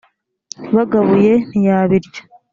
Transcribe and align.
bagabuye 0.75 1.33
ntiyabirya 1.49 2.21